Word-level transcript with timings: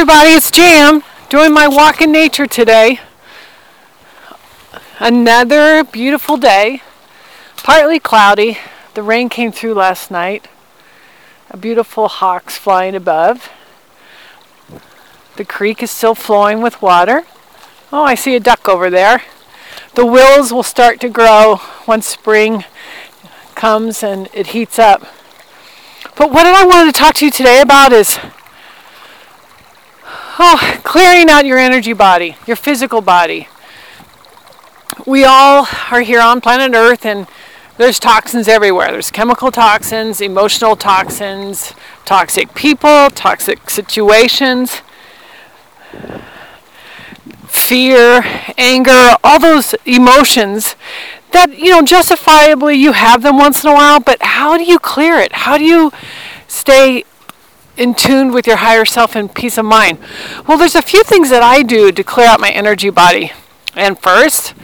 everybody, 0.00 0.30
it's 0.30 0.50
Jam 0.50 1.02
doing 1.28 1.52
my 1.52 1.68
walk 1.68 2.00
in 2.00 2.10
nature 2.10 2.46
today. 2.46 3.00
Another 4.98 5.84
beautiful 5.84 6.38
day, 6.38 6.82
partly 7.58 8.00
cloudy. 8.00 8.56
The 8.94 9.02
rain 9.02 9.28
came 9.28 9.52
through 9.52 9.74
last 9.74 10.10
night. 10.10 10.48
A 11.50 11.58
beautiful 11.58 12.08
hawks 12.08 12.56
flying 12.56 12.94
above. 12.94 13.50
The 15.36 15.44
creek 15.44 15.82
is 15.82 15.90
still 15.90 16.14
flowing 16.14 16.62
with 16.62 16.80
water. 16.80 17.24
Oh, 17.92 18.04
I 18.04 18.14
see 18.14 18.34
a 18.34 18.40
duck 18.40 18.68
over 18.70 18.88
there. 18.88 19.22
The 19.96 20.06
willows 20.06 20.50
will 20.50 20.62
start 20.62 20.98
to 21.00 21.10
grow 21.10 21.60
once 21.86 22.06
spring 22.06 22.64
comes 23.54 24.02
and 24.02 24.28
it 24.32 24.48
heats 24.48 24.78
up. 24.78 25.02
But 26.16 26.30
what 26.32 26.46
I 26.46 26.64
wanted 26.64 26.94
to 26.94 26.98
talk 26.98 27.16
to 27.16 27.26
you 27.26 27.30
today 27.30 27.60
about 27.60 27.92
is 27.92 28.18
oh, 30.40 30.80
clearing 30.82 31.30
out 31.30 31.44
your 31.44 31.58
energy 31.58 31.92
body, 31.92 32.36
your 32.46 32.56
physical 32.56 33.00
body. 33.00 33.48
We 35.06 35.24
all 35.24 35.68
are 35.90 36.00
here 36.00 36.20
on 36.20 36.40
planet 36.40 36.74
Earth 36.74 37.06
and 37.06 37.26
there's 37.78 37.98
toxins 37.98 38.48
everywhere. 38.48 38.90
There's 38.90 39.10
chemical 39.10 39.50
toxins, 39.50 40.20
emotional 40.20 40.76
toxins, 40.76 41.72
toxic 42.04 42.54
people, 42.54 43.10
toxic 43.10 43.70
situations 43.70 44.82
fear, 47.70 48.22
anger, 48.58 49.14
all 49.22 49.38
those 49.38 49.74
emotions 49.84 50.76
that, 51.32 51.56
you 51.56 51.70
know, 51.70 51.82
justifiably 51.82 52.74
you 52.74 52.92
have 52.92 53.22
them 53.22 53.38
once 53.38 53.64
in 53.64 53.70
a 53.70 53.74
while, 53.74 54.00
but 54.00 54.20
how 54.22 54.56
do 54.56 54.64
you 54.64 54.78
clear 54.78 55.18
it? 55.18 55.32
How 55.32 55.56
do 55.56 55.64
you 55.64 55.92
stay 56.48 57.04
in 57.80 57.94
tune 57.94 58.30
with 58.32 58.46
your 58.46 58.56
higher 58.56 58.84
self 58.84 59.16
and 59.16 59.34
peace 59.34 59.56
of 59.56 59.64
mind? 59.64 59.98
Well, 60.46 60.58
there's 60.58 60.74
a 60.74 60.82
few 60.82 61.02
things 61.02 61.30
that 61.30 61.42
I 61.42 61.62
do 61.62 61.90
to 61.90 62.04
clear 62.04 62.26
out 62.26 62.38
my 62.38 62.50
energy 62.50 62.90
body. 62.90 63.32
And 63.74 63.98
first 63.98 64.54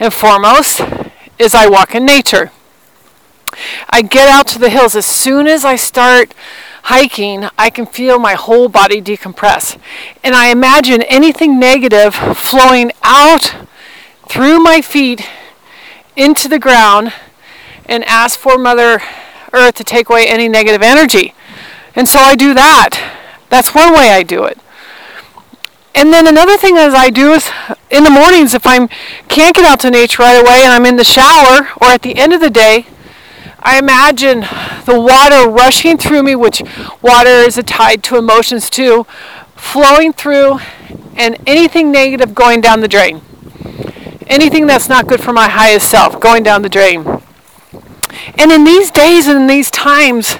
and 0.00 0.12
foremost 0.12 0.80
is 1.38 1.54
I 1.54 1.68
walk 1.68 1.94
in 1.94 2.06
nature. 2.06 2.50
I 3.90 4.02
get 4.02 4.28
out 4.28 4.46
to 4.48 4.58
the 4.58 4.70
hills 4.70 4.96
as 4.96 5.06
soon 5.06 5.46
as 5.46 5.64
I 5.64 5.76
start 5.76 6.34
hiking, 6.84 7.48
I 7.56 7.70
can 7.70 7.86
feel 7.86 8.18
my 8.18 8.34
whole 8.34 8.68
body 8.68 9.00
decompress. 9.00 9.78
And 10.22 10.34
I 10.34 10.48
imagine 10.48 11.02
anything 11.02 11.58
negative 11.58 12.14
flowing 12.14 12.92
out 13.02 13.54
through 14.28 14.60
my 14.60 14.80
feet 14.80 15.26
into 16.16 16.48
the 16.48 16.58
ground 16.58 17.12
and 17.86 18.04
ask 18.04 18.38
for 18.38 18.58
Mother 18.58 19.02
Earth 19.52 19.74
to 19.76 19.84
take 19.84 20.08
away 20.08 20.26
any 20.26 20.48
negative 20.48 20.82
energy. 20.82 21.34
And 21.96 22.08
so 22.08 22.18
I 22.18 22.34
do 22.34 22.54
that. 22.54 22.98
That's 23.48 23.74
one 23.74 23.92
way 23.92 24.10
I 24.10 24.22
do 24.22 24.44
it. 24.44 24.58
And 25.94 26.12
then 26.12 26.26
another 26.26 26.56
thing 26.56 26.76
as 26.76 26.92
I 26.92 27.08
do 27.08 27.32
is 27.32 27.48
in 27.90 28.02
the 28.02 28.10
mornings 28.10 28.52
if 28.52 28.66
I 28.66 28.88
can't 29.28 29.54
get 29.54 29.64
out 29.64 29.80
to 29.80 29.90
nature 29.90 30.22
right 30.22 30.40
away 30.40 30.62
and 30.64 30.72
I'm 30.72 30.84
in 30.86 30.96
the 30.96 31.04
shower 31.04 31.68
or 31.80 31.88
at 31.88 32.02
the 32.02 32.16
end 32.16 32.32
of 32.32 32.40
the 32.40 32.50
day, 32.50 32.86
I 33.60 33.78
imagine 33.78 34.40
the 34.84 35.00
water 35.00 35.48
rushing 35.48 35.96
through 35.96 36.24
me, 36.24 36.34
which 36.34 36.62
water 37.00 37.30
is 37.30 37.60
tied 37.64 38.02
to 38.04 38.18
emotions 38.18 38.68
too, 38.68 39.06
flowing 39.56 40.12
through, 40.12 40.58
and 41.16 41.38
anything 41.46 41.90
negative 41.90 42.34
going 42.34 42.60
down 42.60 42.80
the 42.80 42.88
drain. 42.88 43.22
Anything 44.26 44.66
that's 44.66 44.88
not 44.88 45.06
good 45.06 45.22
for 45.22 45.32
my 45.32 45.48
highest 45.48 45.90
self 45.90 46.20
going 46.20 46.42
down 46.42 46.62
the 46.62 46.68
drain. 46.68 47.06
And 48.36 48.52
in 48.52 48.64
these 48.64 48.90
days 48.90 49.26
and 49.28 49.42
in 49.42 49.46
these 49.46 49.70
times, 49.70 50.36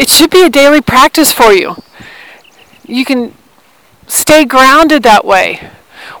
it 0.00 0.08
should 0.08 0.30
be 0.30 0.42
a 0.42 0.48
daily 0.48 0.80
practice 0.80 1.30
for 1.30 1.52
you. 1.52 1.76
You 2.86 3.04
can 3.04 3.34
stay 4.06 4.46
grounded 4.46 5.02
that 5.02 5.26
way. 5.26 5.70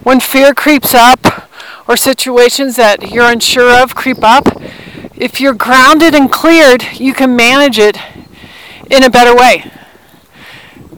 When 0.02 0.20
fear 0.20 0.52
creeps 0.52 0.92
up 0.92 1.48
or 1.88 1.96
situations 1.96 2.76
that 2.76 3.10
you're 3.10 3.24
unsure 3.24 3.82
of 3.82 3.94
creep 3.94 4.22
up, 4.22 4.48
if 5.16 5.40
you're 5.40 5.54
grounded 5.54 6.14
and 6.14 6.30
cleared, 6.30 6.84
you 7.00 7.14
can 7.14 7.34
manage 7.34 7.78
it 7.78 7.96
in 8.90 9.02
a 9.02 9.08
better 9.08 9.34
way. 9.34 9.70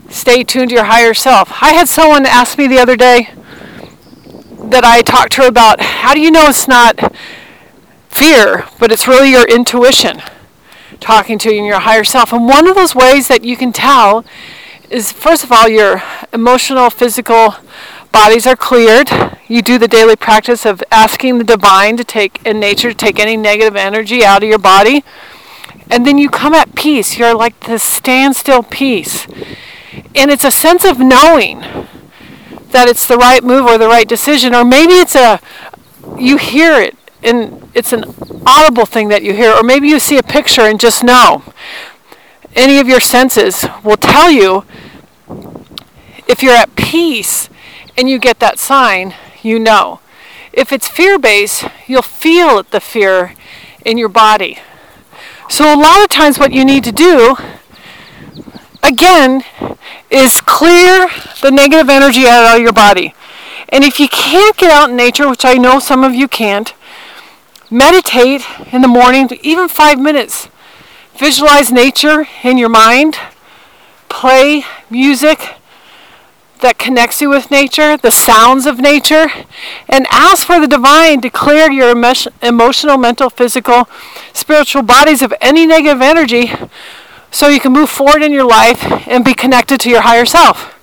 Stay 0.08 0.42
tuned 0.42 0.70
to 0.70 0.74
your 0.74 0.86
higher 0.86 1.14
self. 1.14 1.62
I 1.62 1.74
had 1.74 1.88
someone 1.88 2.26
ask 2.26 2.58
me 2.58 2.66
the 2.66 2.80
other 2.80 2.96
day 2.96 3.30
that 4.58 4.84
I 4.84 5.02
talked 5.02 5.34
to 5.34 5.42
her 5.42 5.48
about 5.48 5.80
how 5.80 6.14
do 6.14 6.20
you 6.20 6.32
know 6.32 6.48
it's 6.48 6.66
not 6.66 7.14
fear, 8.08 8.66
but 8.80 8.90
it's 8.90 9.06
really 9.06 9.30
your 9.30 9.48
intuition 9.48 10.20
talking 11.02 11.38
to 11.40 11.52
your 11.52 11.80
higher 11.80 12.04
self. 12.04 12.32
And 12.32 12.46
one 12.46 12.66
of 12.66 12.74
those 12.74 12.94
ways 12.94 13.28
that 13.28 13.44
you 13.44 13.56
can 13.56 13.72
tell 13.72 14.24
is 14.88 15.12
first 15.12 15.44
of 15.44 15.52
all 15.52 15.68
your 15.68 16.02
emotional, 16.32 16.88
physical, 16.88 17.56
bodies 18.12 18.46
are 18.46 18.56
cleared. 18.56 19.10
You 19.48 19.62
do 19.62 19.78
the 19.78 19.88
daily 19.88 20.16
practice 20.16 20.64
of 20.64 20.82
asking 20.90 21.38
the 21.38 21.44
divine 21.44 21.96
to 21.96 22.04
take 22.04 22.44
in 22.46 22.60
nature 22.60 22.90
to 22.90 22.94
take 22.94 23.18
any 23.18 23.36
negative 23.36 23.74
energy 23.74 24.24
out 24.24 24.42
of 24.42 24.48
your 24.48 24.58
body. 24.58 25.04
And 25.90 26.06
then 26.06 26.18
you 26.18 26.30
come 26.30 26.54
at 26.54 26.74
peace. 26.74 27.18
You're 27.18 27.34
like 27.34 27.58
this 27.60 27.82
standstill 27.82 28.62
peace. 28.62 29.26
And 30.14 30.30
it's 30.30 30.44
a 30.44 30.50
sense 30.50 30.84
of 30.84 30.98
knowing 30.98 31.60
that 32.70 32.88
it's 32.88 33.06
the 33.06 33.18
right 33.18 33.42
move 33.42 33.66
or 33.66 33.76
the 33.76 33.88
right 33.88 34.08
decision. 34.08 34.54
Or 34.54 34.64
maybe 34.64 34.94
it's 34.94 35.14
a 35.14 35.40
you 36.18 36.36
hear 36.36 36.80
it 36.80 36.96
and 37.22 37.70
it's 37.74 37.92
an 37.92 38.04
audible 38.46 38.86
thing 38.86 39.08
that 39.08 39.22
you 39.22 39.32
hear, 39.32 39.52
or 39.52 39.62
maybe 39.62 39.88
you 39.88 40.00
see 40.00 40.18
a 40.18 40.22
picture 40.22 40.62
and 40.62 40.80
just 40.80 41.04
know. 41.04 41.42
Any 42.54 42.78
of 42.78 42.88
your 42.88 43.00
senses 43.00 43.64
will 43.82 43.96
tell 43.96 44.30
you 44.30 44.64
if 46.28 46.42
you're 46.42 46.54
at 46.54 46.74
peace 46.76 47.48
and 47.96 48.08
you 48.08 48.18
get 48.18 48.40
that 48.40 48.58
sign, 48.58 49.14
you 49.42 49.58
know. 49.58 50.00
If 50.52 50.72
it's 50.72 50.88
fear 50.88 51.18
based, 51.18 51.64
you'll 51.86 52.02
feel 52.02 52.62
the 52.62 52.80
fear 52.80 53.34
in 53.84 53.96
your 53.96 54.08
body. 54.08 54.58
So, 55.48 55.72
a 55.72 55.76
lot 55.76 56.02
of 56.02 56.08
times, 56.08 56.38
what 56.38 56.52
you 56.52 56.64
need 56.64 56.84
to 56.84 56.92
do, 56.92 57.36
again, 58.82 59.44
is 60.10 60.40
clear 60.40 61.08
the 61.40 61.50
negative 61.50 61.88
energy 61.88 62.26
out 62.26 62.56
of 62.56 62.62
your 62.62 62.72
body. 62.72 63.14
And 63.68 63.84
if 63.84 63.98
you 63.98 64.08
can't 64.08 64.56
get 64.56 64.70
out 64.70 64.90
in 64.90 64.96
nature, 64.96 65.28
which 65.28 65.44
I 65.44 65.54
know 65.54 65.78
some 65.78 66.04
of 66.04 66.14
you 66.14 66.28
can't, 66.28 66.74
meditate 67.72 68.44
in 68.70 68.82
the 68.82 68.88
morning, 68.88 69.28
even 69.42 69.66
five 69.66 69.98
minutes. 69.98 70.48
Visualize 71.16 71.72
nature 71.72 72.26
in 72.42 72.58
your 72.58 72.68
mind, 72.68 73.16
play 74.08 74.64
music 74.90 75.54
that 76.60 76.78
connects 76.78 77.20
you 77.20 77.28
with 77.28 77.50
nature, 77.50 77.96
the 77.96 78.10
sounds 78.10 78.66
of 78.66 78.78
nature, 78.78 79.26
and 79.88 80.06
ask 80.10 80.46
for 80.46 80.60
the 80.60 80.68
divine 80.68 81.20
to 81.22 81.30
clear 81.30 81.70
your 81.70 81.90
emotional, 81.90 82.98
mental, 82.98 83.30
physical, 83.30 83.88
spiritual 84.32 84.82
bodies 84.82 85.22
of 85.22 85.34
any 85.40 85.66
negative 85.66 86.00
energy 86.00 86.52
so 87.30 87.48
you 87.48 87.58
can 87.58 87.72
move 87.72 87.88
forward 87.90 88.22
in 88.22 88.32
your 88.32 88.46
life 88.46 88.84
and 89.08 89.24
be 89.24 89.34
connected 89.34 89.80
to 89.80 89.90
your 89.90 90.02
higher 90.02 90.26
self. 90.26 90.78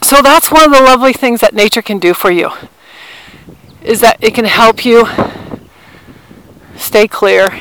So 0.00 0.22
that's 0.22 0.50
one 0.50 0.64
of 0.64 0.72
the 0.72 0.80
lovely 0.80 1.12
things 1.12 1.40
that 1.40 1.54
nature 1.54 1.82
can 1.82 1.98
do 1.98 2.14
for 2.14 2.30
you 2.30 2.50
is 3.88 4.02
that 4.02 4.22
it 4.22 4.34
can 4.34 4.44
help 4.44 4.84
you 4.84 5.08
stay 6.76 7.08
clear 7.08 7.58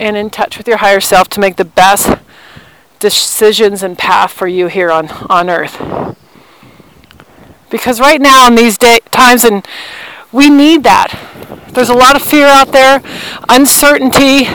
and 0.00 0.16
in 0.16 0.28
touch 0.28 0.58
with 0.58 0.66
your 0.66 0.78
higher 0.78 1.00
self 1.00 1.28
to 1.28 1.38
make 1.38 1.54
the 1.54 1.64
best 1.64 2.18
decisions 2.98 3.84
and 3.84 3.96
path 3.96 4.32
for 4.32 4.48
you 4.48 4.66
here 4.66 4.90
on, 4.90 5.08
on 5.30 5.48
earth. 5.48 5.80
Because 7.70 8.00
right 8.00 8.20
now 8.20 8.48
in 8.48 8.56
these 8.56 8.76
day, 8.76 8.98
times 9.12 9.44
and 9.44 9.64
we 10.32 10.50
need 10.50 10.82
that. 10.82 11.12
There's 11.70 11.88
a 11.88 11.94
lot 11.94 12.16
of 12.16 12.22
fear 12.22 12.46
out 12.46 12.72
there, 12.72 13.00
uncertainty. 13.48 14.46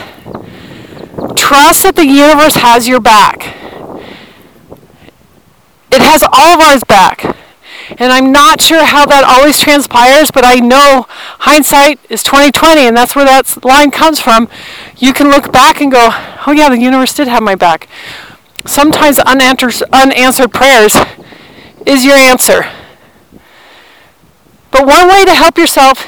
Trust 1.34 1.84
that 1.84 1.94
the 1.96 2.06
universe 2.06 2.56
has 2.56 2.86
your 2.86 3.00
back. 3.00 3.56
It 5.90 6.02
has 6.02 6.22
all 6.22 6.54
of 6.54 6.60
ours 6.60 6.84
back. 6.84 7.36
And 7.98 8.12
I'm 8.12 8.32
not 8.32 8.60
sure 8.60 8.84
how 8.84 9.06
that 9.06 9.24
always 9.24 9.60
transpires, 9.60 10.30
but 10.30 10.44
I 10.44 10.56
know 10.56 11.06
hindsight 11.40 12.00
is 12.08 12.22
2020 12.22 12.86
and 12.86 12.96
that's 12.96 13.14
where 13.14 13.24
that 13.24 13.64
line 13.64 13.90
comes 13.90 14.20
from. 14.20 14.48
You 14.96 15.12
can 15.12 15.28
look 15.30 15.52
back 15.52 15.80
and 15.80 15.90
go, 15.90 16.08
"Oh 16.46 16.52
yeah, 16.52 16.68
the 16.68 16.78
universe 16.78 17.14
did 17.14 17.28
have 17.28 17.42
my 17.42 17.54
back." 17.54 17.88
sometimes 18.66 19.18
unanswered, 19.18 19.82
unanswered 19.92 20.52
prayers 20.52 20.96
is 21.86 22.04
your 22.04 22.14
answer. 22.14 22.66
But 24.70 24.86
one 24.86 25.08
way 25.08 25.24
to 25.24 25.34
help 25.34 25.58
yourself 25.58 26.06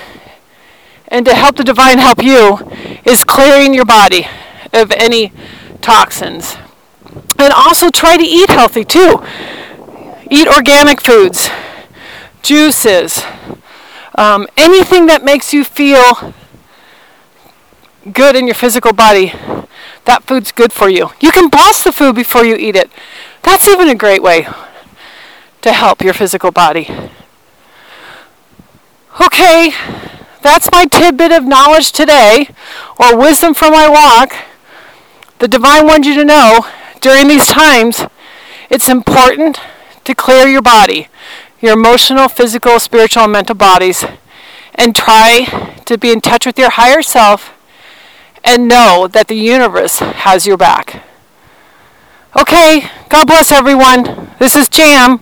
and 1.09 1.27
to 1.27 1.35
help 1.35 1.57
the 1.57 1.65
divine 1.65 1.99
help 1.99 2.23
you 2.23 2.59
is 3.05 3.25
clearing 3.25 3.75
your 3.75 3.85
body 3.85 4.27
of 4.73 4.91
any 4.93 5.33
toxins. 5.81 6.57
And 7.39 7.53
also 7.53 7.91
try 7.91 8.17
to 8.17 8.23
eat 8.23 8.49
healthy 8.49 8.85
too. 8.85 9.23
Eat 10.31 10.49
organic 10.49 11.01
foods, 11.01 11.51
juices, 12.45 13.25
um, 14.17 14.47
anything 14.57 15.07
that 15.07 15.25
makes 15.25 15.53
you 15.53 15.65
feel 15.65 16.33
good 18.13 18.37
in 18.37 18.47
your 18.47 18.55
physical 18.55 18.93
body 18.93 19.33
that 20.05 20.23
food's 20.25 20.53
good 20.53 20.73
for 20.73 20.89
you. 20.89 21.11
You 21.21 21.31
can 21.31 21.49
bless 21.49 21.83
the 21.83 21.93
food 21.93 22.15
before 22.15 22.45
you 22.45 22.57
eat 22.57 22.77
it. 22.77 22.91
That's 23.43 23.67
even 23.69 23.89
a 23.89 23.95
great 23.95 24.23
way 24.23 24.47
to 25.63 25.73
help 25.73 26.03
your 26.03 26.15
physical 26.15 26.51
body. 26.51 26.89
Okay, 29.25 29.73
that's 30.43 30.71
my 30.71 30.85
tidbit 30.87 31.33
of 31.33 31.45
knowledge 31.45 31.93
today, 31.93 32.49
or 32.99 33.17
wisdom 33.17 33.55
from 33.55 33.73
my 33.73 33.89
walk. 33.89 34.35
The 35.39 35.49
divine 35.49 35.87
wants 35.87 36.07
you 36.07 36.15
to 36.17 36.25
know 36.25 36.67
during 37.01 37.29
these 37.29 37.47
times, 37.47 38.05
it's 38.71 38.89
important 38.89 39.61
to 40.05 40.15
clear 40.15 40.49
your 40.49 40.63
body, 40.63 41.09
your 41.65 41.75
emotional, 41.75 42.29
physical, 42.29 42.79
spiritual, 42.79 43.25
and 43.25 43.33
mental 43.33 43.55
bodies, 43.55 44.05
and 44.75 44.95
try 44.95 45.45
to 45.85 45.99
be 45.99 46.11
in 46.11 46.21
touch 46.21 46.47
with 46.47 46.59
your 46.59 46.71
higher 46.71 47.03
self 47.03 47.53
and 48.45 48.69
know 48.69 49.09
that 49.11 49.29
the 49.29 49.35
universe 49.35 49.99
has 49.99 50.47
your 50.47 50.57
back. 50.57 51.03
Okay, 52.39 52.89
God 53.09 53.27
bless 53.27 53.53
everyone. 53.53 54.31
This 54.39 54.57
is 54.57 54.69
Jam. 54.69 55.21